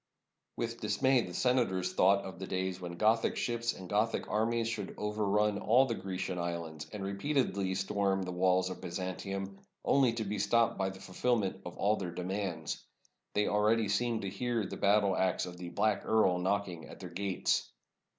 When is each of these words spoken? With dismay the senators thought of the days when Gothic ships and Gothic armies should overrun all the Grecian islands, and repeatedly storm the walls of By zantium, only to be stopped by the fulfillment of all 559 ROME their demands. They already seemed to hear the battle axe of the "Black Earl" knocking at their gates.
With 0.57 0.81
dismay 0.81 1.21
the 1.21 1.33
senators 1.35 1.93
thought 1.93 2.25
of 2.25 2.39
the 2.39 2.47
days 2.47 2.81
when 2.81 2.97
Gothic 2.97 3.35
ships 3.37 3.71
and 3.71 3.87
Gothic 3.87 4.27
armies 4.27 4.67
should 4.67 4.95
overrun 4.97 5.59
all 5.59 5.85
the 5.85 5.93
Grecian 5.93 6.39
islands, 6.39 6.87
and 6.91 7.03
repeatedly 7.03 7.75
storm 7.75 8.23
the 8.23 8.31
walls 8.31 8.71
of 8.71 8.81
By 8.81 8.87
zantium, 8.87 9.59
only 9.85 10.13
to 10.13 10.23
be 10.23 10.39
stopped 10.39 10.75
by 10.75 10.89
the 10.89 10.99
fulfillment 10.99 11.61
of 11.67 11.77
all 11.77 11.97
559 11.99 11.99
ROME 12.35 12.39
their 12.39 12.49
demands. 12.55 12.83
They 13.35 13.47
already 13.47 13.89
seemed 13.89 14.23
to 14.23 14.29
hear 14.31 14.65
the 14.65 14.75
battle 14.77 15.15
axe 15.15 15.45
of 15.45 15.57
the 15.57 15.69
"Black 15.69 16.01
Earl" 16.03 16.39
knocking 16.39 16.87
at 16.87 16.99
their 16.99 17.09
gates. 17.11 17.69